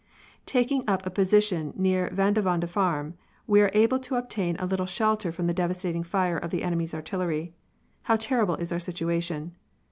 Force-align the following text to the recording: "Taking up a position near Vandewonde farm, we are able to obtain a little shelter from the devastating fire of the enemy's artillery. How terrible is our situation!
"Taking 0.47 0.83
up 0.89 1.05
a 1.05 1.11
position 1.11 1.73
near 1.77 2.09
Vandewonde 2.09 2.67
farm, 2.67 3.13
we 3.45 3.61
are 3.61 3.69
able 3.75 3.99
to 3.99 4.15
obtain 4.15 4.55
a 4.57 4.65
little 4.65 4.87
shelter 4.87 5.31
from 5.31 5.45
the 5.45 5.53
devastating 5.53 6.01
fire 6.01 6.39
of 6.39 6.49
the 6.49 6.63
enemy's 6.63 6.95
artillery. 6.95 7.53
How 8.01 8.15
terrible 8.15 8.55
is 8.55 8.71
our 8.71 8.79
situation! 8.79 9.53